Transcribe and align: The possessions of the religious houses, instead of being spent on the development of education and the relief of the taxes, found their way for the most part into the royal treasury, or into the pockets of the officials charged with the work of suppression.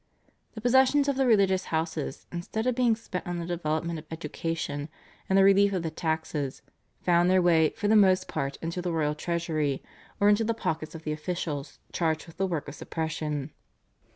The 0.53 0.61
possessions 0.61 1.07
of 1.07 1.15
the 1.15 1.27
religious 1.27 1.65
houses, 1.65 2.25
instead 2.31 2.65
of 2.65 2.73
being 2.73 2.95
spent 2.95 3.27
on 3.27 3.37
the 3.37 3.45
development 3.45 3.99
of 3.99 4.05
education 4.09 4.89
and 5.29 5.37
the 5.37 5.43
relief 5.43 5.73
of 5.73 5.83
the 5.83 5.91
taxes, 5.91 6.63
found 7.03 7.29
their 7.29 7.39
way 7.39 7.69
for 7.77 7.87
the 7.87 7.95
most 7.95 8.27
part 8.27 8.57
into 8.63 8.81
the 8.81 8.91
royal 8.91 9.13
treasury, 9.13 9.83
or 10.19 10.27
into 10.27 10.43
the 10.43 10.55
pockets 10.55 10.95
of 10.95 11.03
the 11.03 11.11
officials 11.11 11.77
charged 11.93 12.25
with 12.25 12.37
the 12.37 12.47
work 12.47 12.67
of 12.67 12.73
suppression. 12.73 13.51